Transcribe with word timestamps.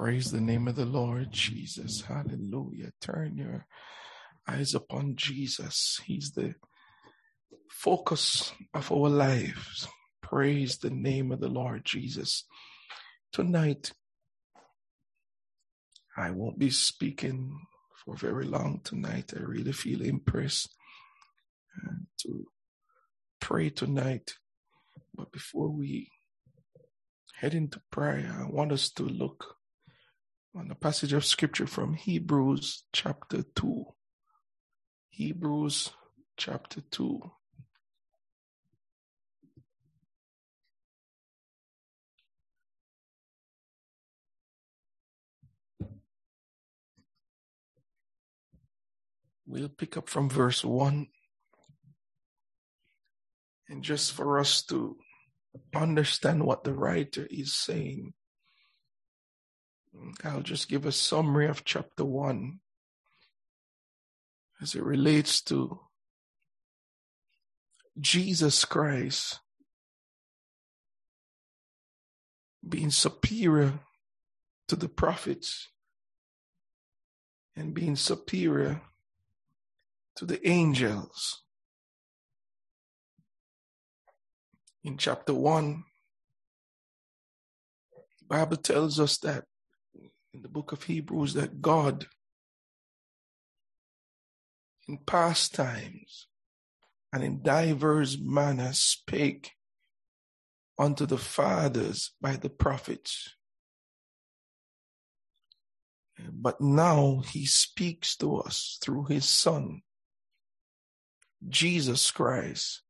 Praise 0.00 0.30
the 0.30 0.40
name 0.40 0.66
of 0.66 0.76
the 0.76 0.86
Lord 0.86 1.30
Jesus. 1.30 2.00
Hallelujah. 2.00 2.92
Turn 3.02 3.36
your 3.36 3.66
eyes 4.48 4.74
upon 4.74 5.14
Jesus. 5.14 6.00
He's 6.06 6.32
the 6.32 6.54
focus 7.68 8.50
of 8.72 8.90
our 8.90 9.10
lives. 9.10 9.86
Praise 10.22 10.78
the 10.78 10.88
name 10.88 11.30
of 11.30 11.40
the 11.40 11.50
Lord 11.50 11.84
Jesus. 11.84 12.46
Tonight, 13.30 13.92
I 16.16 16.30
won't 16.30 16.58
be 16.58 16.70
speaking 16.70 17.60
for 18.02 18.16
very 18.16 18.46
long 18.46 18.80
tonight. 18.82 19.34
I 19.36 19.42
really 19.42 19.72
feel 19.72 20.00
impressed 20.00 20.74
uh, 21.76 21.92
to 22.22 22.46
pray 23.38 23.68
tonight. 23.68 24.32
But 25.14 25.30
before 25.30 25.68
we 25.68 26.08
head 27.34 27.52
into 27.52 27.82
prayer, 27.90 28.34
I 28.40 28.50
want 28.50 28.72
us 28.72 28.88
to 28.92 29.02
look 29.02 29.56
on 30.54 30.68
the 30.68 30.74
passage 30.74 31.12
of 31.12 31.24
scripture 31.24 31.66
from 31.66 31.94
Hebrews 31.94 32.84
chapter 32.92 33.42
2. 33.54 33.84
Hebrews 35.10 35.90
chapter 36.36 36.80
2. 36.90 37.20
We'll 49.46 49.68
pick 49.68 49.96
up 49.96 50.08
from 50.08 50.28
verse 50.28 50.64
1. 50.64 51.08
And 53.68 53.84
just 53.84 54.12
for 54.12 54.38
us 54.38 54.62
to 54.64 54.96
understand 55.74 56.44
what 56.44 56.64
the 56.64 56.72
writer 56.72 57.26
is 57.30 57.54
saying, 57.54 58.14
I'll 60.24 60.42
just 60.42 60.68
give 60.68 60.86
a 60.86 60.92
summary 60.92 61.46
of 61.48 61.64
chapter 61.64 62.04
1 62.04 62.60
as 64.60 64.74
it 64.74 64.82
relates 64.82 65.40
to 65.42 65.80
Jesus 67.98 68.64
Christ 68.64 69.40
being 72.66 72.90
superior 72.90 73.80
to 74.68 74.76
the 74.76 74.88
prophets 74.88 75.68
and 77.56 77.74
being 77.74 77.96
superior 77.96 78.82
to 80.16 80.24
the 80.24 80.46
angels. 80.46 81.42
In 84.84 84.96
chapter 84.96 85.34
1, 85.34 85.84
the 88.20 88.26
Bible 88.26 88.56
tells 88.56 89.00
us 89.00 89.18
that 89.18 89.44
in 90.32 90.42
the 90.42 90.48
book 90.48 90.72
of 90.72 90.84
Hebrews 90.84 91.34
that 91.34 91.60
God 91.60 92.06
in 94.88 94.98
past 94.98 95.54
times 95.54 96.26
and 97.12 97.22
in 97.22 97.42
divers 97.42 98.18
manners 98.20 98.78
spake 98.78 99.52
unto 100.78 101.06
the 101.06 101.18
fathers 101.18 102.12
by 102.20 102.36
the 102.36 102.48
prophets. 102.48 103.34
But 106.32 106.60
now 106.60 107.22
he 107.26 107.46
speaks 107.46 108.16
to 108.16 108.38
us 108.38 108.78
through 108.82 109.04
his 109.04 109.26
son, 109.28 109.82
Jesus 111.48 112.10
Christ, 112.10 112.82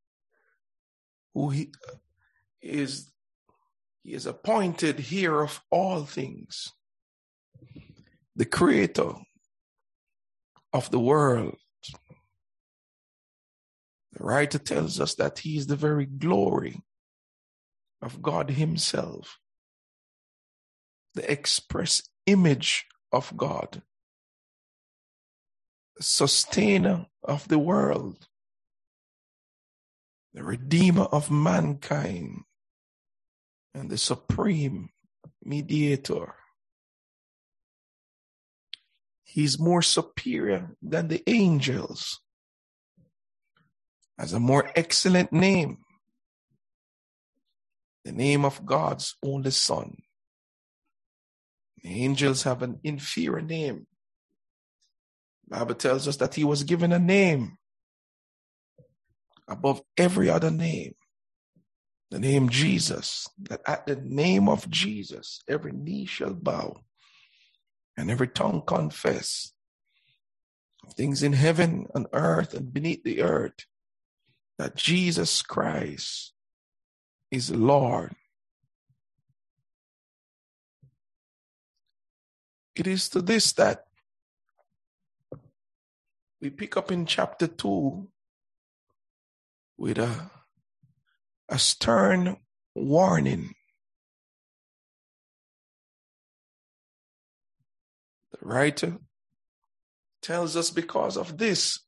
who 1.34 1.50
he 1.50 1.72
uh, 1.88 1.96
is, 2.60 3.12
he 4.02 4.14
is 4.14 4.26
appointed 4.26 4.98
here 4.98 5.40
of 5.40 5.60
all 5.70 6.04
things, 6.04 6.72
the 8.36 8.44
creator 8.44 9.12
of 10.72 10.90
the 10.90 11.00
world. 11.00 11.56
The 14.12 14.24
writer 14.24 14.58
tells 14.58 15.00
us 15.00 15.14
that 15.16 15.40
he 15.40 15.56
is 15.56 15.66
the 15.66 15.76
very 15.76 16.06
glory 16.06 16.82
of 18.02 18.22
God 18.22 18.50
himself, 18.50 19.38
the 21.14 21.30
express 21.30 22.02
image 22.26 22.86
of 23.12 23.36
God, 23.36 23.82
the 25.96 26.02
sustainer 26.02 27.06
of 27.22 27.46
the 27.48 27.58
world, 27.58 28.26
the 30.34 30.42
redeemer 30.42 31.04
of 31.04 31.30
mankind, 31.30 32.42
and 33.74 33.90
the 33.90 33.98
supreme 33.98 34.90
mediator. 35.44 36.34
He's 39.32 39.60
more 39.60 39.80
superior 39.80 40.74
than 40.82 41.06
the 41.06 41.22
angels, 41.28 42.18
has 44.18 44.32
a 44.32 44.40
more 44.40 44.72
excellent 44.74 45.32
name, 45.32 45.78
the 48.04 48.10
name 48.10 48.44
of 48.44 48.66
God's 48.66 49.14
only 49.22 49.52
Son. 49.52 49.98
The 51.84 52.02
angels 52.02 52.42
have 52.42 52.62
an 52.62 52.80
inferior 52.82 53.40
name. 53.40 53.86
Bible 55.48 55.76
tells 55.76 56.08
us 56.08 56.16
that 56.16 56.34
he 56.34 56.42
was 56.42 56.64
given 56.64 56.92
a 56.92 56.98
name 56.98 57.56
above 59.46 59.80
every 59.96 60.28
other 60.28 60.50
name. 60.50 60.94
The 62.10 62.18
name 62.18 62.48
Jesus, 62.48 63.28
that 63.42 63.60
at 63.64 63.86
the 63.86 63.94
name 63.94 64.48
of 64.48 64.68
Jesus, 64.68 65.40
every 65.48 65.70
knee 65.70 66.06
shall 66.06 66.34
bow 66.34 66.80
and 68.00 68.10
every 68.10 68.28
tongue 68.28 68.62
confess 68.66 69.52
things 70.96 71.22
in 71.22 71.34
heaven 71.34 71.86
and 71.94 72.06
earth 72.12 72.54
and 72.54 72.72
beneath 72.72 73.04
the 73.04 73.22
earth 73.22 73.66
that 74.58 74.74
Jesus 74.74 75.42
Christ 75.42 76.32
is 77.30 77.50
Lord. 77.50 78.14
It 82.74 82.86
is 82.86 83.08
to 83.10 83.20
this 83.20 83.52
that 83.52 83.84
we 86.40 86.50
pick 86.50 86.76
up 86.76 86.90
in 86.90 87.04
chapter 87.04 87.46
2 87.46 88.08
with 89.76 89.98
a, 89.98 90.30
a 91.48 91.58
stern 91.58 92.38
warning. 92.74 93.54
Writer 98.42 98.98
tells 100.22 100.56
us 100.56 100.70
because 100.70 101.16
of 101.16 101.38
this, 101.38 101.80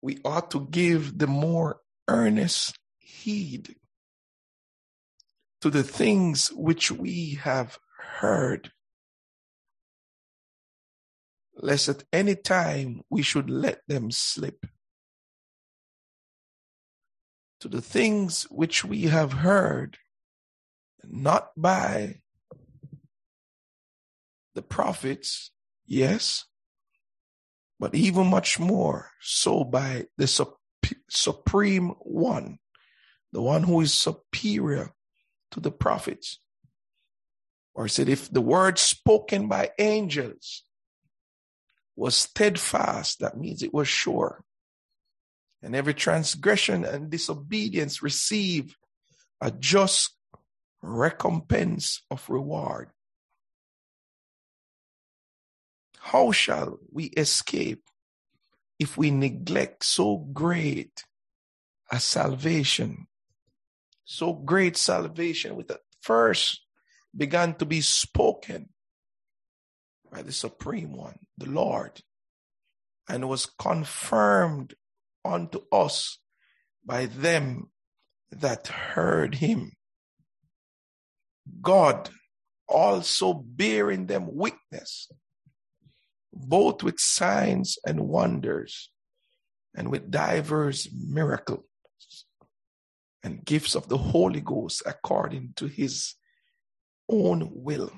we 0.00 0.18
ought 0.24 0.50
to 0.50 0.66
give 0.70 1.18
the 1.18 1.26
more 1.26 1.80
earnest 2.08 2.76
heed 2.98 3.76
to 5.60 5.70
the 5.70 5.84
things 5.84 6.48
which 6.48 6.90
we 6.90 7.38
have 7.42 7.78
heard, 8.18 8.72
lest 11.56 11.88
at 11.88 12.02
any 12.12 12.34
time 12.34 13.02
we 13.08 13.22
should 13.22 13.48
let 13.48 13.80
them 13.86 14.10
slip. 14.10 14.66
To 17.60 17.68
the 17.68 17.80
things 17.80 18.42
which 18.50 18.84
we 18.84 19.02
have 19.02 19.32
heard, 19.32 19.98
not 21.04 21.50
by 21.56 22.21
the 24.54 24.62
prophets, 24.62 25.50
yes, 25.86 26.44
but 27.78 27.94
even 27.94 28.26
much 28.28 28.60
more 28.60 29.10
so 29.20 29.64
by 29.64 30.06
the 30.16 30.26
sup- 30.26 30.60
supreme 31.08 31.90
one, 32.00 32.58
the 33.32 33.42
one 33.42 33.62
who 33.64 33.80
is 33.80 33.92
superior 33.92 34.92
to 35.50 35.60
the 35.60 35.70
prophets. 35.70 36.38
Or 37.74 37.88
said, 37.88 38.08
if 38.08 38.30
the 38.30 38.42
word 38.42 38.78
spoken 38.78 39.48
by 39.48 39.70
angels 39.78 40.64
was 41.96 42.14
steadfast, 42.16 43.20
that 43.20 43.38
means 43.38 43.62
it 43.62 43.72
was 43.72 43.88
sure. 43.88 44.44
And 45.62 45.74
every 45.74 45.94
transgression 45.94 46.84
and 46.84 47.10
disobedience 47.10 48.02
receive 48.02 48.76
a 49.40 49.50
just 49.50 50.14
recompense 50.82 52.02
of 52.10 52.28
reward. 52.28 52.90
How 56.04 56.32
shall 56.32 56.80
we 56.90 57.04
escape 57.16 57.84
if 58.78 58.98
we 58.98 59.12
neglect 59.12 59.84
so 59.84 60.16
great 60.16 61.04
a 61.92 62.00
salvation? 62.00 63.06
So 64.04 64.32
great 64.32 64.76
salvation 64.76 65.54
with 65.54 65.68
the 65.68 65.78
first 66.00 66.60
began 67.16 67.54
to 67.54 67.64
be 67.64 67.80
spoken 67.80 68.70
by 70.10 70.22
the 70.22 70.32
Supreme 70.32 70.92
One, 70.92 71.20
the 71.38 71.48
Lord, 71.48 72.02
and 73.08 73.28
was 73.28 73.46
confirmed 73.46 74.74
unto 75.24 75.60
us 75.70 76.18
by 76.84 77.06
them 77.06 77.70
that 78.32 78.66
heard 78.66 79.36
him. 79.36 79.70
God 81.60 82.10
also 82.66 83.34
bearing 83.34 84.06
them 84.06 84.26
witness, 84.34 85.08
both 86.32 86.82
with 86.82 86.98
signs 86.98 87.78
and 87.86 88.08
wonders, 88.08 88.90
and 89.74 89.90
with 89.90 90.10
divers 90.10 90.88
miracles 90.92 91.64
and 93.22 93.44
gifts 93.44 93.74
of 93.74 93.88
the 93.88 93.98
Holy 93.98 94.40
Ghost 94.40 94.82
according 94.84 95.52
to 95.56 95.66
his 95.66 96.14
own 97.08 97.48
will. 97.52 97.92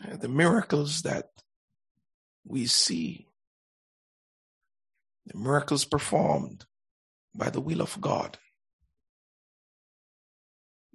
The 0.00 0.28
miracles 0.28 1.02
that 1.02 1.26
we 2.44 2.66
see, 2.66 3.28
the 5.26 5.38
miracles 5.38 5.84
performed 5.84 6.64
by 7.34 7.50
the 7.50 7.60
will 7.60 7.80
of 7.80 8.00
God, 8.00 8.38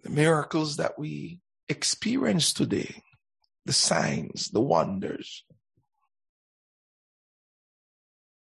the 0.03 0.09
miracles 0.09 0.77
that 0.77 0.99
we 0.99 1.41
experience 1.69 2.53
today, 2.53 3.03
the 3.65 3.73
signs, 3.73 4.49
the 4.49 4.61
wonders, 4.61 5.43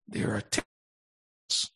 there 0.08 0.34
are 0.34 0.40
texts 0.42 1.70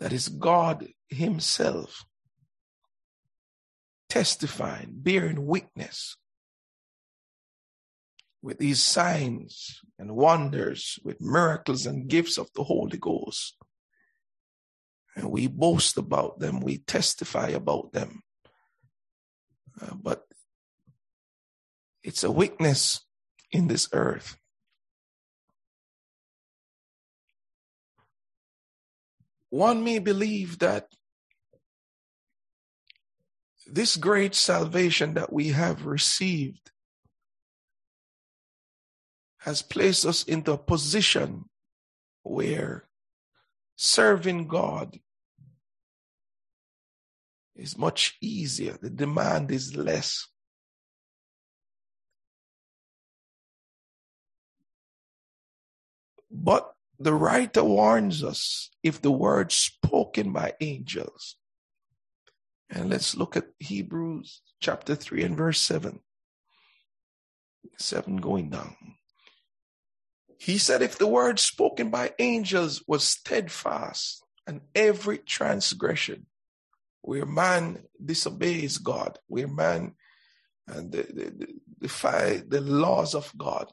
that 0.00 0.12
is 0.12 0.28
God 0.28 0.88
Himself 1.08 2.04
testifying, 4.08 4.90
bearing 4.92 5.46
witness 5.46 6.16
with 8.42 8.58
these 8.58 8.82
signs 8.82 9.80
and 9.98 10.14
wonders, 10.14 10.98
with 11.02 11.20
miracles 11.20 11.86
and 11.86 12.08
gifts 12.08 12.36
of 12.36 12.48
the 12.54 12.62
Holy 12.62 12.98
Ghost. 12.98 13.56
And 15.16 15.30
we 15.30 15.46
boast 15.46 15.96
about 15.96 16.38
them, 16.38 16.60
we 16.60 16.78
testify 16.78 17.48
about 17.48 17.92
them. 17.92 18.22
Uh, 19.80 19.94
but 19.94 20.24
it's 22.02 22.22
a 22.24 22.30
weakness 22.30 23.00
in 23.50 23.68
this 23.68 23.88
earth. 23.92 24.36
One 29.50 29.84
may 29.84 30.00
believe 30.00 30.58
that 30.58 30.88
this 33.66 33.96
great 33.96 34.34
salvation 34.34 35.14
that 35.14 35.32
we 35.32 35.48
have 35.48 35.86
received 35.86 36.70
has 39.38 39.62
placed 39.62 40.04
us 40.04 40.24
into 40.24 40.52
a 40.52 40.58
position 40.58 41.44
where 42.22 42.88
serving 43.76 44.48
God 44.48 44.98
is 47.56 47.78
much 47.78 48.16
easier. 48.20 48.76
The 48.80 48.90
demand 48.90 49.50
is 49.50 49.76
less. 49.76 50.26
But 56.30 56.72
the 56.98 57.14
writer 57.14 57.62
warns 57.62 58.24
us 58.24 58.70
if 58.82 59.00
the 59.00 59.10
word 59.10 59.52
spoken 59.52 60.32
by 60.32 60.54
angels. 60.60 61.36
And 62.70 62.90
let's 62.90 63.16
look 63.16 63.36
at 63.36 63.50
Hebrews 63.60 64.42
chapter 64.60 64.94
3 64.94 65.22
and 65.22 65.36
verse 65.36 65.60
7. 65.60 66.00
7 67.78 68.16
going 68.16 68.50
down. 68.50 68.76
He 70.38 70.58
said, 70.58 70.82
if 70.82 70.98
the 70.98 71.06
word 71.06 71.38
spoken 71.38 71.90
by 71.90 72.12
angels 72.18 72.82
was 72.86 73.04
steadfast 73.04 74.24
and 74.46 74.60
every 74.74 75.18
transgression, 75.18 76.26
where 77.04 77.26
man 77.26 77.84
disobeys 78.02 78.78
God, 78.78 79.18
where 79.26 79.46
man 79.46 79.94
and 80.66 80.90
the, 80.90 81.02
the, 81.02 81.46
defy 81.78 82.42
the 82.48 82.62
laws 82.62 83.14
of 83.14 83.30
God, 83.36 83.70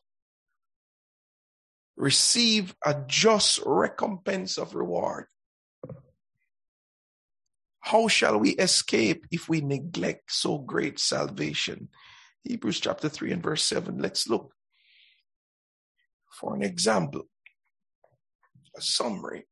receive 1.96 2.76
a 2.86 2.94
just 3.08 3.62
recompense 3.66 4.58
of 4.58 4.76
reward. 4.76 5.28
How 7.80 8.10
shall 8.10 8.38
we 8.38 8.52
escape 8.52 9.26
if 9.32 9.48
we 9.48 9.62
neglect 9.62 10.34
so 10.34 10.58
great 10.58 11.00
salvation? 11.00 11.88
Hebrews 12.44 12.82
chapter 12.82 13.08
3 13.08 13.32
and 13.32 13.44
verse 13.44 13.64
7. 13.64 13.98
Let's 13.98 14.28
look 14.28 14.52
for 16.34 16.54
an 16.54 16.64
example, 16.64 17.24
a 18.76 18.82
summary. 18.82 19.46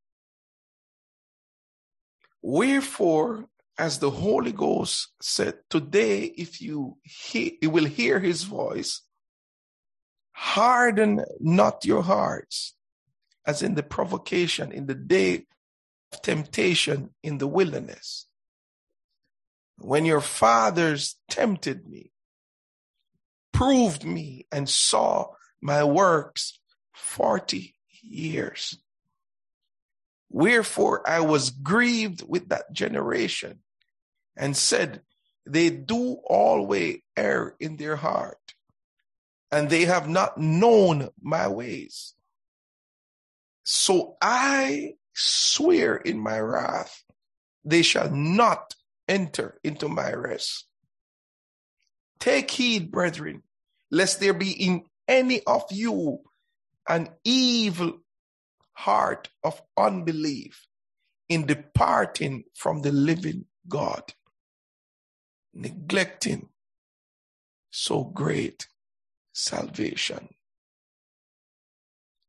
Wherefore, 2.42 3.46
as 3.80 4.00
the 4.00 4.10
Holy 4.10 4.52
Ghost 4.52 5.14
said, 5.22 5.54
today, 5.70 6.24
if 6.24 6.62
you 6.62 6.98
hear, 7.02 7.52
you 7.62 7.70
will 7.70 7.86
hear 7.86 8.20
his 8.20 8.44
voice, 8.44 9.04
harden 10.34 11.24
not 11.40 11.86
your 11.86 12.04
hearts, 12.04 12.76
as 13.48 13.64
in 13.64 13.76
the 13.76 13.82
provocation 13.82 14.74
in 14.74 14.86
the 14.86 14.96
day 14.96 15.46
of 16.12 16.22
temptation 16.22 17.12
in 17.24 17.38
the 17.38 17.48
wilderness. 17.48 18.28
When 19.78 20.04
your 20.04 20.20
fathers 20.20 21.16
tempted 21.30 21.88
me, 21.88 22.12
proved 23.54 24.04
me, 24.04 24.46
and 24.52 24.68
saw 24.68 25.30
my 25.62 25.86
works 25.86 26.60
40 26.96 27.74
years. 28.02 28.78
Wherefore 30.30 31.10
I 31.10 31.22
was 31.22 31.50
grieved 31.50 32.24
with 32.28 32.50
that 32.50 32.74
generation 32.74 33.62
and 34.40 34.58
said, 34.58 35.02
They 35.46 35.70
do 35.70 36.18
always 36.26 37.02
err 37.16 37.56
in 37.60 37.78
their 37.78 37.98
heart, 37.98 38.56
and 39.52 39.70
they 39.70 39.86
have 39.86 40.10
not 40.10 40.38
known 40.40 41.10
my 41.22 41.48
ways. 41.48 42.16
So 43.64 44.18
I 44.22 44.94
swear 45.14 45.98
in 45.98 46.20
my 46.20 46.40
wrath, 46.40 47.04
they 47.64 47.84
shall 47.84 48.10
not 48.10 48.74
enter 49.08 49.60
into 49.64 49.90
my 49.90 50.14
rest. 50.14 50.66
Take 52.20 52.50
heed, 52.50 52.92
brethren, 52.92 53.44
lest 53.92 54.20
there 54.20 54.34
be 54.34 54.52
in 54.52 54.86
any 55.08 55.42
of 55.44 55.64
you 55.72 56.20
an 56.88 57.10
evil 57.24 58.00
heart 58.74 59.30
of 59.44 59.62
unbelief 59.78 60.68
in 61.28 61.46
departing 61.46 62.44
from 62.56 62.82
the 62.82 62.92
living 62.92 63.46
God, 63.68 64.14
neglecting 65.54 66.50
so 67.72 68.04
great 68.04 68.68
salvation, 69.34 70.30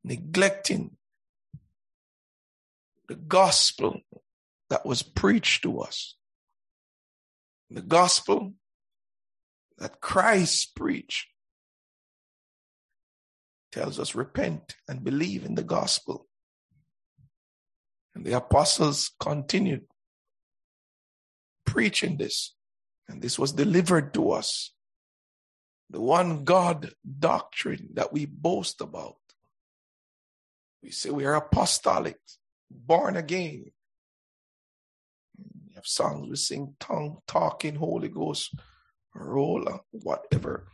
neglecting 0.05 0.97
the 3.09 3.15
gospel 3.15 4.01
that 4.69 4.87
was 4.87 5.03
preached 5.03 5.63
to 5.63 5.81
us, 5.81 6.17
the 7.69 7.83
gospel 7.83 8.55
that 9.79 10.01
Christ 10.01 10.75
preached 10.77 11.29
tells 13.73 13.99
us 13.99 14.15
repent 14.15 14.77
and 14.89 15.05
believe 15.05 15.45
in 15.45 15.55
the 15.55 15.63
gospel. 15.63 16.27
And 18.15 18.25
the 18.25 18.37
apostles 18.37 19.13
continued 19.21 19.87
preaching 21.65 22.17
this, 22.17 22.55
and 23.11 23.21
this 23.21 23.39
was 23.39 23.53
delivered 23.53 24.15
to 24.15 24.31
us. 24.31 24.73
The 25.91 26.01
one 26.01 26.45
God 26.45 26.93
doctrine 27.19 27.89
that 27.95 28.13
we 28.13 28.27
boast 28.27 28.81
about. 28.81 29.17
We 30.83 30.91
say 30.93 31.11
we 31.11 31.25
are 31.25 31.35
apostolic, 31.35 32.19
born 32.71 33.17
again. 33.17 33.73
We 35.67 35.75
have 35.75 35.87
songs 35.87 36.29
we 36.29 36.37
sing, 36.37 36.77
tongue 36.79 37.19
talking, 37.27 37.75
Holy 37.75 38.09
Ghost, 38.09 38.55
roller, 39.15 39.81
whatever 39.91 40.69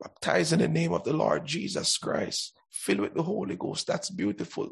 baptized 0.00 0.52
in 0.52 0.60
the 0.60 0.68
name 0.68 0.92
of 0.92 1.04
the 1.04 1.12
Lord 1.12 1.44
Jesus 1.44 1.98
Christ, 1.98 2.54
filled 2.70 3.00
with 3.00 3.14
the 3.14 3.22
Holy 3.22 3.56
Ghost. 3.56 3.86
That's 3.86 4.10
beautiful. 4.10 4.70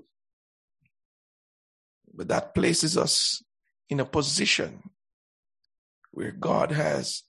But 2.13 2.29
that 2.29 2.55
places 2.55 2.97
us 2.97 3.43
in 3.91 4.01
a 4.01 4.05
position 4.05 4.83
where 6.19 6.33
God 6.33 6.73
has 6.73 7.23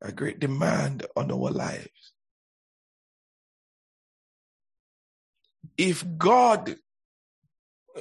a 0.00 0.10
great 0.10 0.40
demand 0.40 1.04
on 1.14 1.30
our 1.30 1.50
lives. 1.50 2.14
If 5.76 6.02
God 6.16 6.76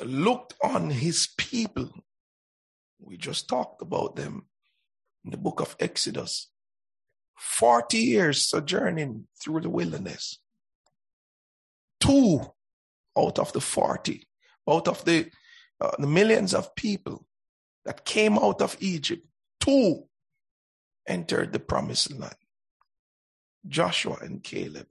looked 0.05 0.53
on 0.63 0.91
his 0.91 1.27
people, 1.37 1.89
we 3.01 3.17
just 3.17 3.49
talked 3.49 3.81
about 3.81 4.15
them 4.15 4.45
in 5.25 5.31
the 5.31 5.37
book 5.37 5.59
of 5.59 5.75
Exodus, 5.77 6.49
40 7.35 7.97
years 7.97 8.43
sojourning 8.43 9.27
through 9.43 9.59
the 9.59 9.69
wilderness. 9.69 10.39
Two 11.99 12.39
out 13.17 13.39
of 13.39 13.51
the 13.51 13.59
40, 13.59 14.25
out 14.69 14.87
of 14.87 15.03
the, 15.03 15.29
uh, 15.81 15.91
the 15.99 16.07
millions 16.07 16.53
of 16.53 16.73
people 16.75 17.25
that 17.83 18.05
came 18.05 18.37
out 18.37 18.61
of 18.61 18.77
Egypt, 18.79 19.27
two 19.61 20.03
entered 21.07 21.53
the 21.53 21.59
promised 21.59 22.11
land 22.11 22.35
Joshua 23.67 24.17
and 24.21 24.43
Caleb. 24.43 24.87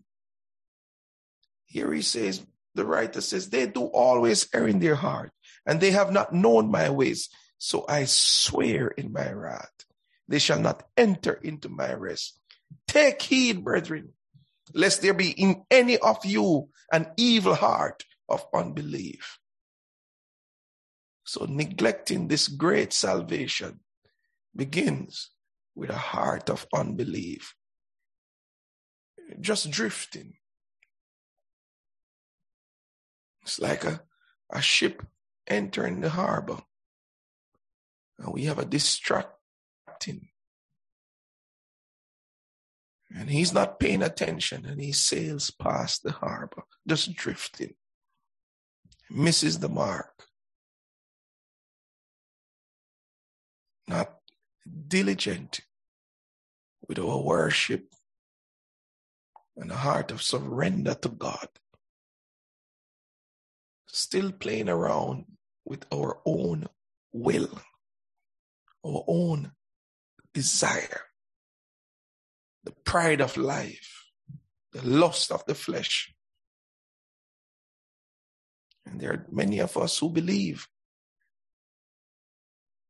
Here 1.67 1.93
he 1.93 2.03
says, 2.03 2.45
the 2.75 2.85
writer 2.85 3.21
says, 3.21 3.51
they 3.51 3.67
do 3.67 3.85
always 3.85 4.49
err 4.55 4.67
in 4.67 4.79
their 4.79 4.95
heart, 4.95 5.33
and 5.67 5.81
they 5.81 5.91
have 5.91 6.13
not 6.13 6.33
known 6.33 6.71
my 6.71 6.89
ways. 6.91 7.29
So 7.59 7.85
I 7.89 8.05
swear 8.07 8.89
in 8.89 9.13
my 9.13 9.31
wrath, 9.33 9.73
they 10.29 10.39
shall 10.39 10.61
not 10.61 10.85
enter 10.97 11.35
into 11.35 11.69
my 11.69 11.93
rest. 11.93 12.41
Take 12.89 13.21
heed, 13.23 13.65
brethren, 13.65 14.15
lest 14.73 15.03
there 15.03 15.15
be 15.15 15.31
in 15.31 15.65
any 15.71 15.99
of 15.99 16.25
you 16.25 16.69
an 16.93 17.09
evil 17.17 17.55
heart 17.55 18.05
of 18.29 18.47
unbelief. 18.55 19.39
So 21.25 21.47
neglecting 21.49 22.29
this 22.29 22.49
great 22.49 22.93
salvation 22.93 23.81
begins 24.55 25.31
with 25.75 25.91
a 25.91 25.97
heart 25.97 26.51
of 26.51 26.67
unbelief. 26.75 27.55
Just 29.41 29.71
drifting. 29.71 30.35
It's 33.43 33.59
like 33.59 33.85
a, 33.85 34.03
a 34.53 34.61
ship 34.61 35.07
entering 35.47 36.01
the 36.01 36.11
harbor. 36.11 36.59
And 38.19 38.33
we 38.35 38.45
have 38.45 38.59
a 38.59 38.65
distracting. 38.65 40.29
And 43.15 43.29
he's 43.29 43.53
not 43.53 43.81
paying 43.81 44.03
attention 44.03 44.67
and 44.67 44.81
he 44.81 44.93
sails 44.93 45.51
past 45.51 46.03
the 46.03 46.13
harbor, 46.13 46.63
just 46.87 47.15
drifting. 47.15 47.75
Misses 49.11 49.59
the 49.59 49.69
mark. 49.69 50.27
Not 53.89 54.20
diligent 54.89 55.61
with 56.89 56.99
our 56.99 57.23
worship 57.23 57.93
and 59.57 59.71
a 59.71 59.77
heart 59.77 60.11
of 60.11 60.23
surrender 60.23 60.95
to 60.95 61.09
God. 61.09 61.49
Still 63.87 64.33
playing 64.33 64.69
around 64.69 65.25
with 65.65 65.85
our 65.93 66.21
own 66.25 66.67
will, 67.13 67.61
our 68.85 69.05
own 69.07 69.53
desire, 70.33 71.03
the 72.65 72.73
pride 72.85 73.21
of 73.21 73.37
life, 73.37 74.07
the 74.73 74.83
lust 74.87 75.31
of 75.33 75.45
the 75.47 75.55
flesh. 75.55 76.15
And 78.87 79.01
there 79.01 79.13
are 79.13 79.27
many 79.31 79.61
of 79.61 79.77
us 79.77 79.99
who 79.99 80.11
believe 80.11 80.67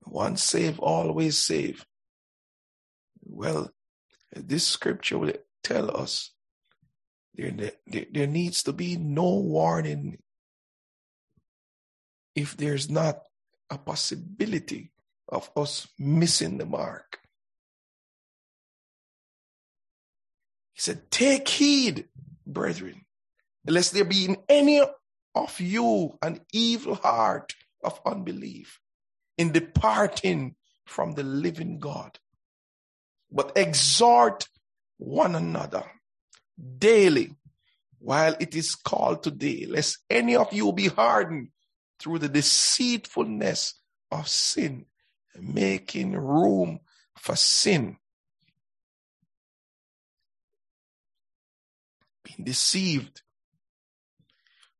once 0.07 0.43
saved, 0.43 0.79
always 0.79 1.39
saved. 1.39 1.85
Well, 3.23 3.71
this 4.33 4.67
scripture 4.67 5.19
will 5.19 5.33
tell 5.63 5.97
us 5.97 6.33
there, 7.35 7.53
there, 7.87 8.07
there 8.13 8.27
needs 8.27 8.63
to 8.65 8.73
be 8.73 8.97
no 8.97 9.37
warning 9.37 10.19
if 12.35 12.57
there's 12.57 12.91
not 12.91 13.23
a 13.71 13.79
possibility 13.79 14.93
of 15.29 15.51
us 15.57 15.87
missing 15.99 16.59
the 16.59 16.67
mark. 16.67 17.21
He 20.73 20.81
said, 20.81 21.11
Take 21.11 21.49
heed, 21.49 22.09
brethren, 22.47 23.05
lest 23.67 23.93
there 23.93 24.05
be 24.05 24.25
in 24.25 24.37
any 24.49 24.83
of 25.35 25.61
you 25.61 26.19
an 26.23 26.41
evil 26.53 26.97
heart 26.97 27.55
of 27.85 28.01
unbelief 28.05 28.81
in 29.41 29.53
departing 29.53 30.55
from 30.85 31.15
the 31.15 31.23
living 31.23 31.79
God, 31.79 32.19
but 33.33 33.53
exhort 33.57 34.47
one 34.99 35.35
another 35.35 35.83
daily 36.77 37.35
while 38.01 38.37
it 38.39 38.55
is 38.55 38.75
called 38.75 39.23
today, 39.23 39.65
lest 39.67 39.97
any 40.11 40.37
of 40.37 40.53
you 40.53 40.71
be 40.75 40.89
hardened 40.89 41.49
through 41.99 42.19
the 42.19 42.29
deceitfulness 42.29 43.81
of 44.11 44.29
sin, 44.29 44.85
making 45.41 46.13
room 46.13 46.81
for 47.17 47.35
sin. 47.35 47.97
Being 52.25 52.45
deceived. 52.45 53.23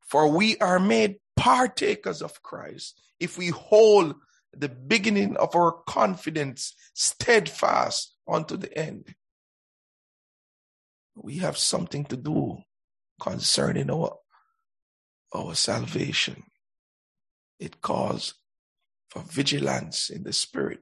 For 0.03 0.29
we 0.29 0.59
are 0.59 0.79
made 0.79 1.17
partakers 1.35 2.21
of 2.21 2.43
Christ 2.43 3.01
if 3.19 3.39
we 3.39 3.49
hold 3.49 4.17
the 4.53 4.69
beginning 4.69 5.37
of 5.37 5.55
our 5.55 5.73
confidence 5.87 6.75
steadfast 6.95 8.17
unto 8.29 8.57
the 8.57 8.77
end. 8.77 9.15
We 11.15 11.39
have 11.39 11.57
something 11.57 12.05
to 12.07 12.17
do 12.17 12.59
concerning 13.21 13.91
our, 13.91 14.17
our 15.35 15.55
salvation. 15.55 16.45
It 17.59 17.81
calls 17.81 18.35
for 19.11 19.23
vigilance 19.23 20.11
in 20.11 20.23
the 20.23 20.33
spirit. 20.33 20.81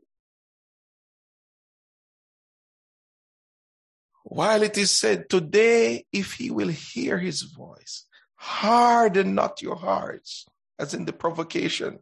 While 4.25 4.63
it 4.63 4.77
is 4.77 4.93
said, 4.93 5.31
Today, 5.31 6.05
if 6.13 6.35
he 6.35 6.51
will 6.51 6.69
hear 6.69 7.19
his 7.19 7.43
voice, 7.43 8.05
harden 8.37 9.35
not 9.35 9.63
your 9.63 9.77
hearts, 9.77 10.47
as 10.79 10.95
in 10.95 11.07
the 11.07 11.13
provocation 11.13 12.01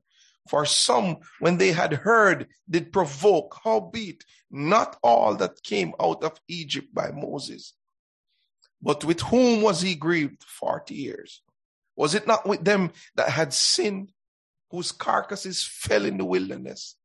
for 0.49 0.65
some, 0.65 1.19
when 1.41 1.59
they 1.59 1.73
had 1.73 1.93
heard, 1.93 2.49
did 2.69 2.93
provoke, 2.93 3.59
howbeit 3.63 4.25
not 4.51 4.97
all 5.03 5.35
that 5.37 5.63
came 5.63 5.93
out 6.01 6.23
of 6.23 6.39
Egypt 6.49 6.95
by 6.95 7.11
Moses. 7.11 7.75
But 8.81 9.05
with 9.05 9.21
whom 9.21 9.63
was 9.63 9.81
he 9.81 9.95
grieved 9.95 10.45
forty 10.45 10.95
years? 10.95 11.43
Was 11.97 12.15
it 12.15 12.27
not 12.27 12.47
with 12.47 12.65
them 12.65 12.93
that 13.15 13.31
had 13.31 13.53
sinned, 13.53 14.13
whose 14.71 14.93
carcasses 14.93 15.65
fell 15.65 16.05
in 16.05 16.19
the 16.19 16.25
wilderness? 16.25 16.97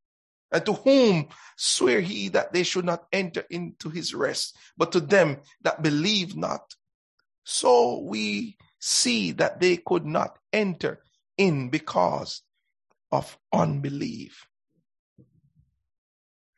And 0.51 0.65
to 0.65 0.73
whom 0.73 1.29
swear 1.55 2.01
he 2.01 2.27
that 2.29 2.51
they 2.51 2.63
should 2.63 2.83
not 2.83 3.05
enter 3.13 3.45
into 3.49 3.89
his 3.89 4.13
rest, 4.13 4.55
but 4.77 4.91
to 4.91 4.99
them 4.99 5.37
that 5.61 5.81
believe 5.81 6.35
not? 6.35 6.75
So 7.45 7.99
we 7.99 8.57
see 8.79 9.31
that 9.31 9.61
they 9.61 9.77
could 9.77 10.05
not 10.05 10.37
enter 10.51 11.01
in 11.37 11.69
because 11.69 12.41
of 13.11 13.37
unbelief. 13.53 14.47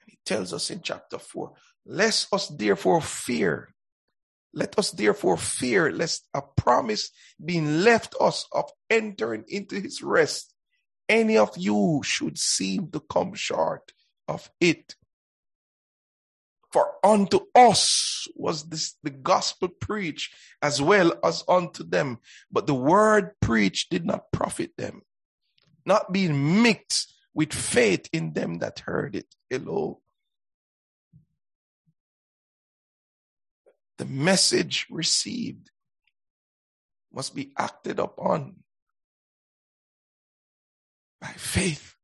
He 0.05 0.17
tells 0.25 0.53
us 0.53 0.69
in 0.69 0.81
chapter 0.81 1.17
4 1.17 1.53
Lest 1.85 2.33
us 2.33 2.47
therefore 2.47 3.01
fear, 3.01 3.73
let 4.53 4.77
us 4.79 4.91
therefore 4.91 5.37
fear 5.37 5.91
lest 5.91 6.27
a 6.33 6.41
promise 6.41 7.11
being 7.43 7.81
left 7.81 8.15
us 8.21 8.45
of 8.51 8.71
entering 8.89 9.43
into 9.47 9.79
his 9.79 10.01
rest, 10.01 10.53
any 11.09 11.37
of 11.37 11.51
you 11.57 12.01
should 12.03 12.37
seem 12.37 12.89
to 12.91 13.01
come 13.01 13.33
short 13.33 13.91
of 14.27 14.49
it. 14.61 14.95
For 16.71 16.93
unto 17.03 17.41
us 17.53 18.27
was 18.35 18.63
this 18.69 18.95
the 19.03 19.11
gospel 19.11 19.67
preached 19.67 20.33
as 20.61 20.81
well 20.81 21.13
as 21.23 21.43
unto 21.47 21.83
them, 21.83 22.19
but 22.49 22.65
the 22.65 22.73
word 22.73 23.31
preached 23.41 23.91
did 23.91 24.05
not 24.05 24.31
profit 24.31 24.71
them 24.77 25.01
not 25.85 26.11
being 26.11 26.61
mixed 26.61 27.13
with 27.33 27.53
faith 27.53 28.07
in 28.13 28.33
them 28.33 28.59
that 28.59 28.79
heard 28.79 29.15
it. 29.15 29.27
Hello. 29.49 30.01
The 33.97 34.05
message 34.05 34.87
received 34.89 35.69
must 37.13 37.35
be 37.35 37.53
acted 37.57 37.99
upon 37.99 38.55
by 41.21 41.27
faith. 41.27 41.95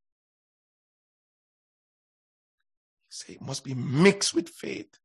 Say 3.08 3.34
it 3.34 3.42
must 3.42 3.64
be 3.64 3.74
mixed 3.74 4.34
with 4.34 4.48
faith. 4.48 4.98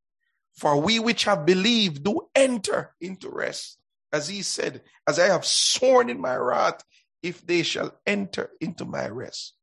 For 0.55 0.79
we 0.79 0.99
which 0.99 1.25
have 1.25 1.45
believed 1.45 2.03
do 2.03 2.29
enter 2.33 2.95
into 3.01 3.29
rest. 3.29 3.77
As 4.13 4.29
he 4.29 4.41
said, 4.41 4.83
as 5.05 5.19
I 5.19 5.25
have 5.25 5.45
sworn 5.45 6.09
in 6.09 6.21
my 6.21 6.35
wrath, 6.37 6.81
if 7.25 7.43
they 7.43 7.63
shall 7.63 7.91
enter 8.05 8.51
into 8.61 8.85
my 8.85 9.07
rest. 9.09 9.55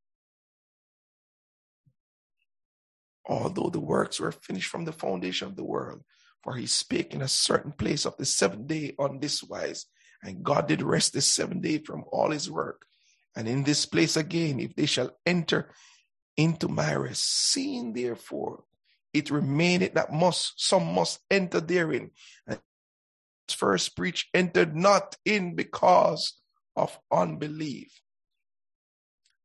Although 3.25 3.71
the 3.71 3.79
works 3.79 4.19
were 4.19 4.33
finished 4.33 4.69
from 4.69 4.85
the 4.85 4.93
foundation 4.93 5.47
of 5.47 5.55
the 5.55 5.63
world, 5.63 6.03
for 6.43 6.57
he 6.57 6.67
spake 6.67 7.15
in 7.15 7.23
a 7.23 7.29
certain 7.29 7.71
place 7.71 8.05
of 8.05 8.17
the 8.17 8.25
seventh 8.25 8.67
day 8.67 8.97
on 8.99 9.21
this 9.21 9.45
wise, 9.45 9.87
and 10.25 10.43
God 10.43 10.67
did 10.67 10.83
rest 10.83 11.13
the 11.13 11.21
seventh 11.21 11.63
day 11.63 11.79
from 11.79 12.03
all 12.11 12.33
his 12.33 12.51
work. 12.51 12.85
And 13.37 13.47
in 13.47 13.63
this 13.63 13.87
place 13.87 14.17
again, 14.17 14.59
if 14.59 14.75
they 14.75 14.87
shall 14.87 15.17
enter 15.25 15.71
into 16.37 16.67
my 16.67 16.97
rest, 16.97 17.23
seeing 17.23 17.93
therefore 17.93 18.65
it 19.15 19.31
remaineth 19.31 19.95
that 19.95 20.13
must 20.13 20.55
some 20.57 20.93
must 20.93 21.21
enter 21.31 21.61
therein. 21.61 22.11
And 22.49 22.59
first 23.49 23.95
preach 23.95 24.29
entered 24.35 24.75
not 24.75 25.17
in 25.25 25.55
because 25.55 26.42
of 26.77 26.99
unbelief. 27.11 28.01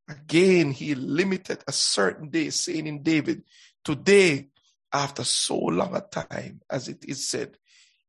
Again, 0.09 0.71
he 0.71 0.95
limited 0.95 1.63
a 1.67 1.71
certain 1.71 2.29
day, 2.29 2.49
saying 2.49 2.87
in 2.87 3.03
David, 3.03 3.43
Today, 3.83 4.49
after 4.91 5.23
so 5.23 5.57
long 5.57 5.95
a 5.95 6.01
time, 6.01 6.61
as 6.69 6.87
it 6.87 7.03
is 7.05 7.27
said, 7.27 7.57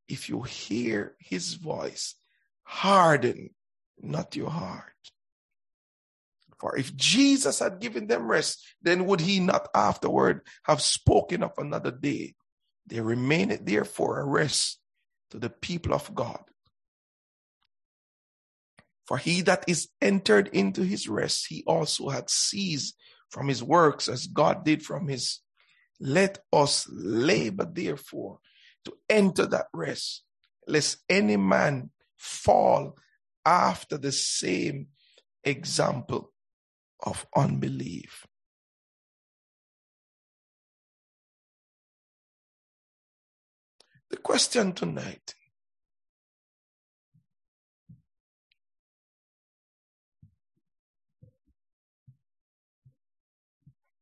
if 0.08 0.28
you 0.28 0.42
hear 0.42 1.16
his 1.18 1.54
voice, 1.54 2.14
harden 2.62 3.50
not 4.00 4.36
your 4.36 4.50
heart. 4.50 4.92
For 6.58 6.76
if 6.76 6.94
Jesus 6.96 7.60
had 7.60 7.80
given 7.80 8.06
them 8.06 8.28
rest, 8.28 8.64
then 8.82 9.06
would 9.06 9.20
he 9.20 9.38
not 9.38 9.68
afterward 9.74 10.42
have 10.64 10.82
spoken 10.82 11.42
of 11.42 11.52
another 11.58 11.92
day? 11.92 12.34
They 12.86 13.00
remained 13.00 13.52
therefore 13.62 14.20
a 14.20 14.24
rest 14.24 14.78
to 15.30 15.38
the 15.38 15.50
people 15.50 15.94
of 15.94 16.14
God. 16.14 16.42
For 19.08 19.16
he 19.16 19.40
that 19.42 19.64
is 19.66 19.88
entered 20.02 20.48
into 20.48 20.82
his 20.82 21.08
rest, 21.08 21.46
he 21.48 21.64
also 21.66 22.10
had 22.10 22.28
ceased 22.28 22.94
from 23.30 23.48
his 23.48 23.62
works 23.62 24.06
as 24.06 24.26
God 24.26 24.66
did 24.66 24.82
from 24.82 25.08
his. 25.08 25.40
Let 25.98 26.40
us 26.52 26.86
labor 26.90 27.66
therefore 27.72 28.40
to 28.84 28.92
enter 29.08 29.46
that 29.46 29.68
rest, 29.72 30.24
lest 30.66 30.98
any 31.08 31.38
man 31.38 31.88
fall 32.18 32.98
after 33.46 33.96
the 33.96 34.12
same 34.12 34.88
example 35.42 36.30
of 37.00 37.26
unbelief. 37.34 38.26
The 44.10 44.18
question 44.18 44.74
tonight 44.74 45.34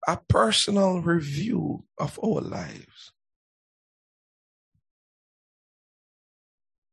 a 0.07 0.19
personal 0.29 1.01
review 1.01 1.85
of 1.99 2.19
our 2.23 2.41
lives. 2.41 3.13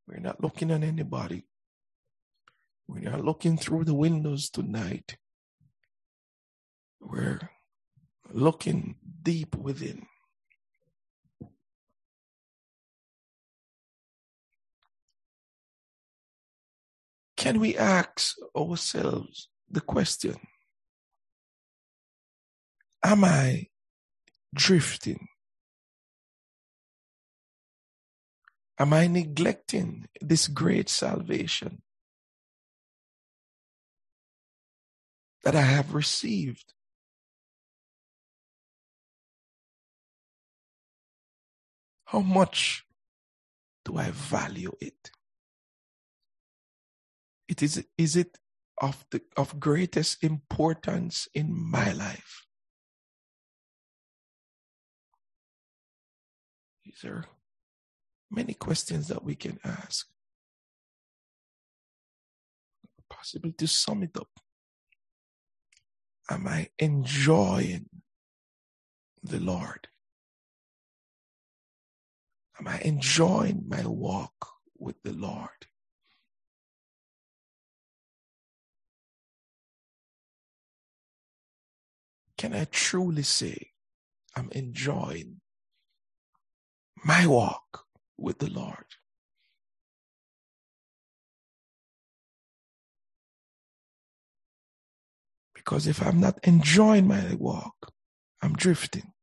We're 0.08 0.20
not 0.20 0.42
looking 0.42 0.72
at 0.72 0.84
anybody. 0.84 1.46
We're 2.88 3.18
looking 3.18 3.58
through 3.58 3.86
the 3.86 3.94
windows 3.94 4.50
tonight. 4.50 5.18
We're 7.00 7.50
looking 8.32 8.96
deep 9.22 9.56
within. 9.56 10.08
Can 17.38 17.60
we 17.60 17.78
ask 17.78 18.36
ourselves 18.56 19.50
the 19.70 19.82
question 19.82 20.36
Am 23.04 23.26
I 23.26 23.68
drifting? 24.54 25.28
Am 28.80 28.94
I 28.94 29.08
neglecting 29.08 30.08
this 30.22 30.48
great 30.48 30.90
salvation 30.90 31.82
that 35.44 35.56
I 35.56 35.62
have 35.62 35.94
received? 35.94 36.74
How 42.06 42.22
much 42.22 42.86
do 43.84 43.98
I 43.98 44.12
value 44.12 44.72
it? 44.80 45.12
It 47.50 47.62
is, 47.62 47.86
is 47.98 48.16
it 48.16 48.38
of 48.82 49.06
the 49.12 49.22
of 49.36 49.60
greatest 49.60 50.24
importance 50.24 51.28
in 51.34 51.54
my 51.54 51.92
life? 51.92 52.46
These 56.86 57.04
are 57.06 57.26
many 58.30 58.54
questions 58.54 59.08
that 59.08 59.24
we 59.24 59.36
can 59.36 59.60
ask. 59.64 60.08
Possibly 63.10 63.54
to 63.54 63.68
sum 63.68 64.04
it 64.04 64.18
up. 64.18 64.30
Am 66.30 66.48
I 66.48 66.70
enjoying 66.80 67.90
the 69.22 69.40
Lord? 69.40 69.88
Am 72.60 72.68
I 72.68 72.80
enjoying 72.80 73.64
my 73.68 73.86
walk 73.86 74.50
with 74.78 75.02
the 75.04 75.14
Lord? 75.14 75.50
Can 82.38 82.54
I 82.54 82.66
truly 82.66 83.24
say 83.24 83.72
I'm 84.36 84.50
enjoying 84.52 85.40
my 87.04 87.28
walk 87.28 87.86
with 88.18 88.40
the 88.40 88.50
Lord? 88.50 88.86
Because 95.56 95.88
if 95.88 96.02
I'm 96.02 96.20
not 96.20 96.40
enjoying 96.44 97.08
my 97.08 97.36
walk, 97.36 97.92
I'm 98.42 98.54
drifting. 98.54 99.14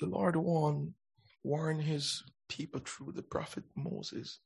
The 0.00 0.06
Lord 0.06 0.36
warned, 0.36 0.94
warned 1.42 1.82
his 1.82 2.22
people 2.48 2.80
through 2.84 3.12
the 3.12 3.22
prophet 3.22 3.64
Moses. 3.76 4.40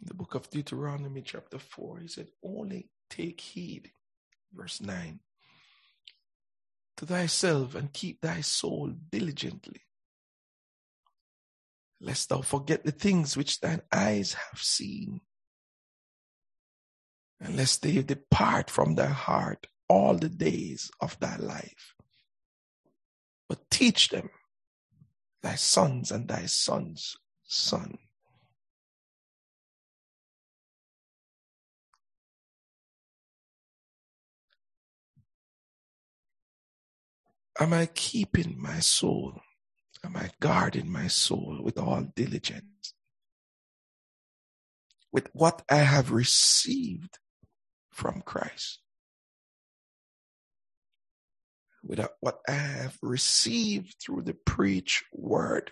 In 0.00 0.06
the 0.06 0.14
book 0.14 0.34
of 0.34 0.48
Deuteronomy, 0.50 1.22
chapter 1.22 1.58
4, 1.58 1.98
he 1.98 2.08
said, 2.08 2.28
Only 2.42 2.88
take 3.10 3.40
heed, 3.40 3.90
verse 4.52 4.80
9, 4.80 5.20
to 6.96 7.06
thyself 7.06 7.74
and 7.74 7.92
keep 7.92 8.20
thy 8.20 8.40
soul 8.40 8.94
diligently, 9.10 9.82
lest 12.00 12.30
thou 12.30 12.40
forget 12.40 12.84
the 12.84 12.92
things 12.92 13.36
which 13.36 13.60
thine 13.60 13.82
eyes 13.92 14.34
have 14.34 14.60
seen, 14.60 15.20
and 17.38 17.56
lest 17.56 17.82
they 17.82 18.02
depart 18.02 18.70
from 18.70 18.94
thy 18.94 19.06
heart 19.06 19.66
all 19.88 20.16
the 20.16 20.28
days 20.28 20.90
of 21.00 21.18
thy 21.20 21.36
life 21.36 21.94
but 23.50 23.68
teach 23.68 24.10
them 24.10 24.30
thy 25.42 25.56
sons 25.56 26.12
and 26.12 26.28
thy 26.28 26.46
sons' 26.46 27.16
son. 27.42 27.98
Am 37.58 37.72
I 37.72 37.86
keeping 37.86 38.54
my 38.56 38.78
soul? 38.78 39.40
Am 40.04 40.16
I 40.16 40.30
guarding 40.38 40.88
my 40.88 41.08
soul 41.08 41.58
with 41.60 41.76
all 41.76 42.06
diligence? 42.14 42.94
With 45.10 45.28
what 45.32 45.62
I 45.68 45.78
have 45.78 46.12
received 46.12 47.18
from 47.90 48.22
Christ? 48.24 48.78
With 51.82 52.06
what 52.20 52.40
I 52.48 52.52
have 52.52 52.98
received 53.02 53.96
through 54.00 54.22
the 54.22 54.34
preach 54.34 55.04
word. 55.12 55.70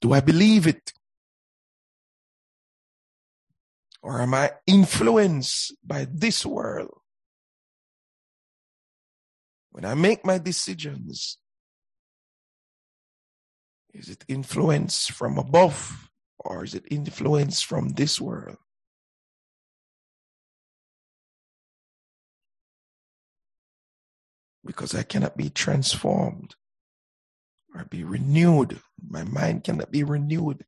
Do 0.00 0.12
I 0.12 0.20
believe 0.20 0.66
it? 0.66 0.92
Or 4.02 4.20
am 4.20 4.34
I 4.34 4.52
influenced 4.66 5.74
by 5.84 6.06
this 6.08 6.46
world? 6.46 7.00
When 9.72 9.84
I 9.84 9.94
make 9.94 10.24
my 10.24 10.38
decisions, 10.38 11.38
is 13.92 14.08
it 14.08 14.24
influence 14.28 15.08
from 15.08 15.38
above 15.38 16.08
or 16.38 16.62
is 16.64 16.74
it 16.74 16.84
influence 16.90 17.62
from 17.62 17.90
this 17.90 18.20
world? 18.20 18.58
Because 24.66 24.94
I 24.94 25.02
cannot 25.02 25.36
be 25.36 25.48
transformed 25.48 26.54
or 27.74 27.84
be 27.84 28.04
renewed. 28.04 28.80
My 29.08 29.24
mind 29.24 29.64
cannot 29.64 29.90
be 29.90 30.02
renewed 30.02 30.64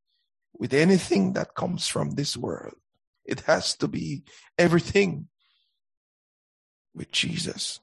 with 0.59 0.73
anything 0.73 1.33
that 1.35 1.55
comes 1.55 1.87
from 1.87 2.13
this 2.13 2.37
world. 2.37 2.75
It 3.25 3.41
has 3.41 3.75
to 3.77 3.89
be 3.89 4.25
everything 4.57 5.29
with 6.95 7.11
Jesus. 7.13 7.81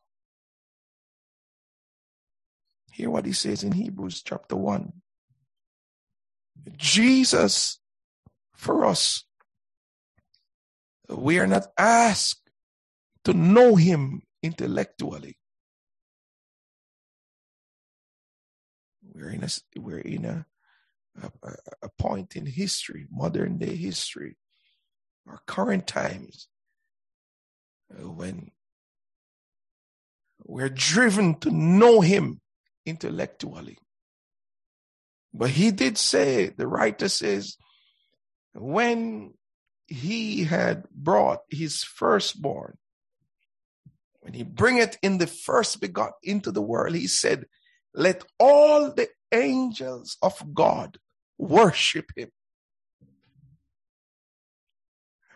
Hear 2.92 3.10
what 3.10 3.26
he 3.26 3.34
says 3.34 3.64
in 3.64 3.74
Hebrews 3.74 4.24
chapter 4.24 4.56
1, 4.56 4.94
Jesus 6.78 7.80
for 8.56 8.86
us. 8.86 9.26
We 11.10 11.40
are 11.40 11.48
not 11.48 11.68
asked 11.78 12.50
to 13.26 13.34
know 13.34 13.76
him 13.76 14.24
intellectually. 14.42 15.38
We're 19.16 19.30
in 19.30 19.44
a, 19.44 19.50
we're 19.78 20.00
in 20.00 20.26
a, 20.26 20.46
a, 21.24 21.56
a 21.84 21.90
point 21.98 22.36
in 22.36 22.46
history, 22.46 23.08
modern 23.10 23.58
day 23.58 23.76
history, 23.76 24.36
or 25.26 25.40
current 25.48 25.88
times, 25.88 26.50
uh, 27.90 28.10
when 28.10 28.52
we're 30.44 30.70
driven 30.70 31.40
to 31.40 31.50
know 31.50 32.02
him 32.02 32.42
intellectually. 32.86 33.78
But 35.34 35.52
he 35.52 35.72
did 35.72 35.98
say, 35.98 36.50
the 36.50 36.68
writer 36.68 37.08
says, 37.08 37.56
when 38.54 39.34
he 39.88 40.44
had 40.44 40.84
brought 40.90 41.40
his 41.50 41.84
firstborn, 41.84 42.78
when 44.20 44.34
he 44.34 44.44
bringeth 44.44 44.98
in 45.02 45.20
the 45.20 45.28
first 45.28 45.80
begot 45.80 46.14
into 46.22 46.52
the 46.52 46.62
world, 46.62 46.96
he 46.96 47.08
said, 47.08 47.46
let 47.96 48.24
all 48.40 48.92
the 48.92 49.08
angels 49.32 50.18
of 50.22 50.54
God 50.54 50.98
worship 51.38 52.12
him. 52.16 52.30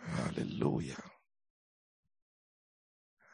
Hallelujah. 0.05 1.01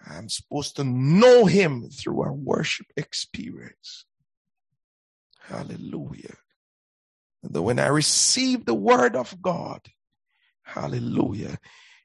I'm 0.07 0.29
supposed 0.29 0.75
to 0.75 0.83
know 0.83 1.45
him 1.45 1.89
through 1.89 2.21
our 2.21 2.33
worship 2.33 2.85
experience. 2.95 4.05
Hallelujah. 5.39 6.35
That 7.41 7.61
when 7.61 7.79
I 7.79 7.87
receive 7.87 8.65
the 8.65 8.75
word 8.75 9.15
of 9.15 9.41
God, 9.41 9.81
hallelujah, 10.63 11.57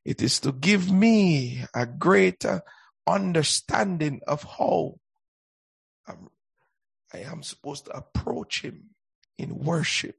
it 0.05 0.23
is 0.23 0.41
to 0.41 0.53
give 0.53 0.91
me 0.91 1.65
a 1.75 1.85
greater 1.87 2.63
understanding 3.07 4.21
of 4.27 4.43
how 4.45 4.97
I 7.13 7.19
am 7.19 7.43
supposed 7.43 7.87
to 7.87 7.93
approach 7.93 8.63
him 8.63 8.91
in 9.39 9.59
worship. 9.59 10.17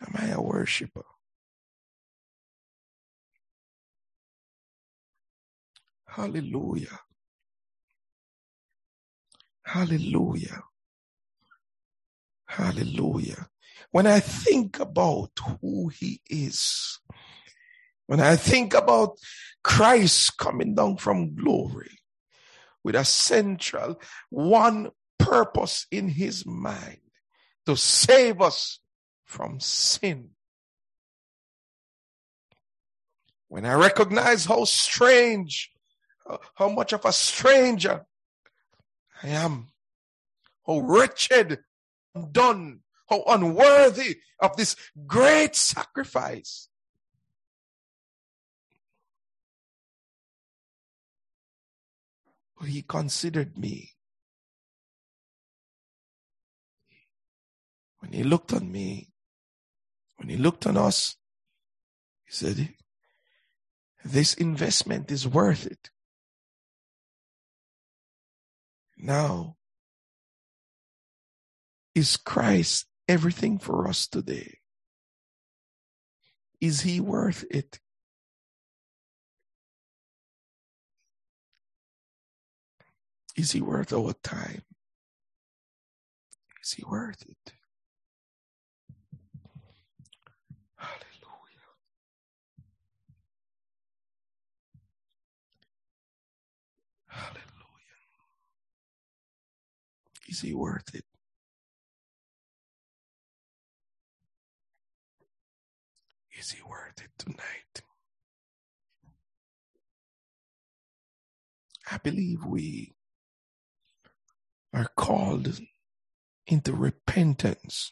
Am 0.00 0.14
I 0.16 0.28
a 0.28 0.40
worshiper? 0.40 1.04
Hallelujah. 6.06 7.00
Hallelujah. 9.64 10.62
Hallelujah. 12.46 13.48
When 13.90 14.06
I 14.06 14.20
think 14.20 14.80
about 14.80 15.30
who 15.60 15.88
he 15.88 16.20
is, 16.30 16.98
when 18.06 18.20
I 18.20 18.36
think 18.36 18.72
about 18.72 19.18
Christ 19.62 20.38
coming 20.38 20.74
down 20.74 20.96
from 20.96 21.34
glory 21.34 21.98
with 22.88 22.96
a 22.96 23.04
central 23.04 24.00
one 24.30 24.88
purpose 25.18 25.86
in 25.90 26.08
his 26.08 26.46
mind 26.46 27.02
to 27.66 27.76
save 27.76 28.40
us 28.40 28.80
from 29.26 29.60
sin. 29.60 30.30
When 33.48 33.66
I 33.66 33.74
recognize 33.74 34.46
how 34.46 34.64
strange, 34.64 35.70
how 36.54 36.70
much 36.70 36.94
of 36.94 37.04
a 37.04 37.12
stranger 37.12 38.06
I 39.22 39.28
am, 39.28 39.66
how 40.66 40.78
wretched, 40.78 41.58
undone, 42.14 42.80
how 43.10 43.22
unworthy 43.26 44.16
of 44.40 44.56
this 44.56 44.76
great 45.06 45.54
sacrifice. 45.54 46.70
But 52.58 52.68
he 52.68 52.82
considered 52.82 53.56
me. 53.56 53.92
When 58.00 58.12
he 58.12 58.22
looked 58.22 58.52
on 58.52 58.70
me, 58.70 59.12
when 60.16 60.28
he 60.28 60.36
looked 60.36 60.66
on 60.66 60.76
us, 60.76 61.16
he 62.24 62.32
said, 62.32 62.74
this 64.04 64.34
investment 64.34 65.10
is 65.10 65.26
worth 65.26 65.66
it. 65.66 65.90
Now, 68.96 69.56
is 71.94 72.16
Christ 72.16 72.86
everything 73.08 73.58
for 73.58 73.86
us 73.86 74.06
today? 74.06 74.58
Is 76.60 76.82
he 76.82 77.00
worth 77.00 77.44
it? 77.50 77.80
Is 83.38 83.52
he 83.52 83.60
worth 83.60 83.92
our 83.92 84.12
time? 84.14 84.62
Is 86.60 86.72
he 86.72 86.82
worth 86.84 87.22
it? 87.22 87.52
Hallelujah. 90.74 91.04
Hallelujah. 97.06 97.38
Is 100.28 100.40
he 100.40 100.52
worth 100.52 100.92
it? 100.92 101.04
Is 106.36 106.50
he 106.50 106.60
worth 106.68 107.00
it 107.00 107.10
tonight? 107.16 107.82
I 111.88 111.98
believe 111.98 112.44
we 112.44 112.94
are 114.78 114.90
called 114.96 115.60
into 116.46 116.72
repentance. 116.72 117.90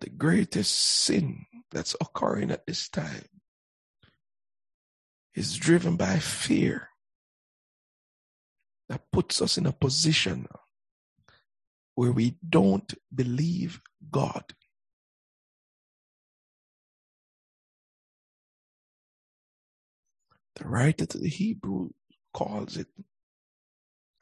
The 0.00 0.10
greatest 0.10 0.74
sin 0.74 1.46
that's 1.70 1.96
occurring 2.00 2.50
at 2.50 2.66
this 2.66 2.88
time 2.88 3.24
is 5.34 5.56
driven 5.56 5.96
by 5.96 6.18
fear 6.18 6.88
that 8.88 9.10
puts 9.12 9.42
us 9.42 9.58
in 9.58 9.66
a 9.66 9.72
position 9.72 10.46
where 11.94 12.12
we 12.12 12.38
don't 12.48 12.94
believe 13.14 13.80
God. 14.10 14.44
The 20.56 20.68
writer 20.68 21.06
to 21.06 21.18
the 21.18 21.28
Hebrew 21.28 21.90
calls 22.32 22.76
it 22.76 22.88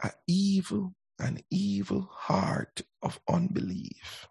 an 0.02 0.10
evil, 0.26 0.94
an 1.18 1.40
evil 1.50 2.08
heart 2.12 2.82
of 3.02 3.20
unbelief. 3.28 4.28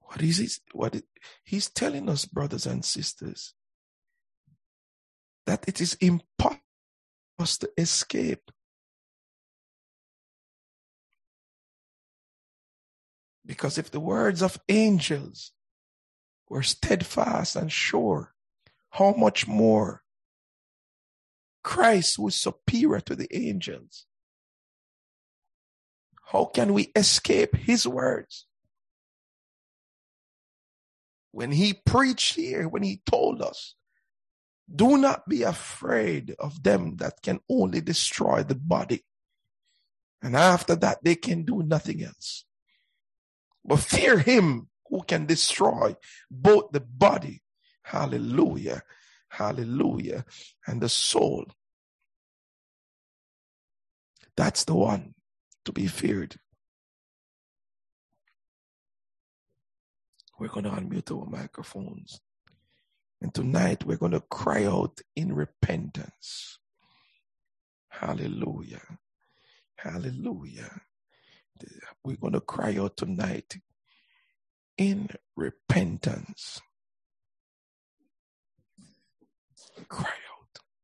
What 0.00 0.22
is 0.22 0.38
he? 0.38 0.48
What 0.72 0.94
it, 0.94 1.04
he's 1.44 1.68
telling 1.68 2.08
us, 2.08 2.24
brothers 2.24 2.66
and 2.66 2.84
sisters, 2.84 3.54
that 5.46 5.68
it 5.68 5.80
is 5.80 5.96
impossible 6.00 6.60
to 7.38 7.70
escape. 7.76 8.50
Because 13.44 13.78
if 13.78 13.90
the 13.90 14.00
words 14.00 14.42
of 14.42 14.60
angels 14.68 15.52
were 16.48 16.62
steadfast 16.62 17.56
and 17.56 17.70
sure, 17.70 18.34
how 18.90 19.12
much 19.12 19.46
more 19.46 20.02
Christ 21.62 22.18
was 22.18 22.34
superior 22.34 23.00
to 23.00 23.14
the 23.14 23.28
angels? 23.36 24.06
How 26.24 26.46
can 26.46 26.74
we 26.74 26.92
escape 26.94 27.56
his 27.56 27.86
words? 27.86 28.46
When 31.32 31.52
he 31.52 31.74
preached 31.74 32.36
here, 32.36 32.68
when 32.68 32.82
he 32.82 33.02
told 33.06 33.42
us, 33.42 33.74
do 34.74 34.98
not 34.98 35.28
be 35.28 35.42
afraid 35.42 36.34
of 36.38 36.62
them 36.62 36.96
that 36.96 37.22
can 37.22 37.40
only 37.48 37.80
destroy 37.80 38.42
the 38.42 38.54
body. 38.54 39.04
And 40.20 40.36
after 40.36 40.74
that, 40.76 41.02
they 41.02 41.14
can 41.14 41.44
do 41.44 41.62
nothing 41.62 42.02
else. 42.02 42.44
But 43.64 43.78
fear 43.78 44.18
him 44.18 44.68
who 44.90 45.02
can 45.04 45.26
destroy 45.26 45.96
both 46.30 46.72
the 46.72 46.80
body, 46.80 47.42
hallelujah, 47.82 48.82
hallelujah, 49.28 50.24
and 50.66 50.80
the 50.80 50.88
soul. 50.88 51.46
That's 54.36 54.64
the 54.64 54.74
one 54.74 55.14
to 55.66 55.72
be 55.72 55.86
feared. 55.88 56.36
We're 60.38 60.48
going 60.48 60.64
to 60.64 60.70
unmute 60.72 61.12
our 61.16 61.26
microphones 61.26 62.18
And 63.22 63.34
tonight 63.34 63.84
we're 63.84 63.98
going 63.98 64.12
to 64.12 64.20
cry 64.20 64.66
out 64.66 65.00
in 65.16 65.34
repentance. 65.34 66.60
Hallelujah. 67.90 68.98
Hallelujah. 69.76 70.82
We're 72.04 72.16
going 72.16 72.34
to 72.34 72.40
cry 72.40 72.76
out 72.78 72.96
tonight 72.96 73.58
in 74.78 75.10
repentance. 75.36 76.62
Cry 79.88 80.10